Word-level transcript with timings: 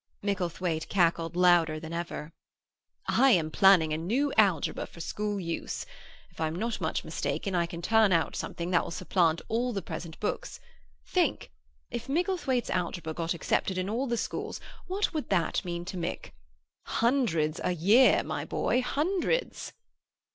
Micklethwaite 0.23 0.89
cackled 0.89 1.35
louder 1.35 1.79
than 1.79 1.93
ever. 1.93 2.33
"I 3.07 3.29
am 3.33 3.51
planning 3.51 3.93
a 3.93 3.99
new 3.99 4.33
algebra 4.35 4.87
for 4.87 4.99
school 4.99 5.39
use. 5.39 5.85
If 6.31 6.41
I'm 6.41 6.55
not 6.55 6.81
much 6.81 7.03
mistaken, 7.03 7.53
I 7.53 7.67
can 7.67 7.83
turn 7.83 8.11
out 8.11 8.35
something 8.35 8.71
that 8.71 8.83
will 8.83 8.89
supplant 8.89 9.43
all 9.47 9.73
the 9.73 9.83
present 9.83 10.19
books. 10.19 10.59
Think! 11.05 11.51
If 11.91 12.09
Micklethwaite's 12.09 12.71
Algebra 12.71 13.13
got 13.13 13.35
accepted 13.35 13.77
in 13.77 13.91
all 13.91 14.07
the 14.07 14.17
schools, 14.17 14.59
what 14.87 15.13
would 15.13 15.29
that 15.29 15.63
mean 15.63 15.85
to 15.85 15.97
Mick? 15.97 16.31
Hundreds 16.85 17.61
a 17.63 17.73
year, 17.75 18.23
my 18.23 18.43
boy—hundreds." 18.43 19.71